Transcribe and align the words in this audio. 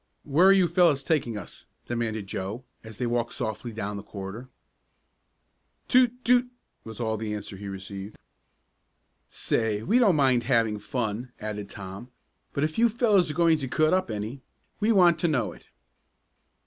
"Where 0.23 0.47
are 0.47 0.51
you 0.51 0.67
fellows 0.67 1.03
taking 1.03 1.37
us?" 1.37 1.67
demanded 1.85 2.25
Joe, 2.25 2.63
as 2.83 2.97
they 2.97 3.05
walked 3.05 3.33
softly 3.33 3.71
down 3.71 3.97
the 3.97 4.01
corridor. 4.01 4.49
"Toot 5.87 6.25
Toot!" 6.25 6.49
was 6.83 6.99
all 6.99 7.17
the 7.17 7.35
answer 7.35 7.55
he 7.55 7.67
received. 7.67 8.17
"Say, 9.29 9.83
we 9.83 9.99
don't 9.99 10.15
mind 10.15 10.41
having 10.45 10.79
fun," 10.79 11.31
added 11.39 11.69
Tom, 11.69 12.09
"but 12.51 12.63
if 12.63 12.79
you 12.79 12.89
fellows 12.89 13.29
are 13.29 13.35
going 13.35 13.59
to 13.59 13.67
cut 13.67 13.93
up 13.93 14.09
any, 14.09 14.41
we 14.79 14.91
want 14.91 15.19
to 15.19 15.27
know 15.27 15.51
it." 15.51 15.67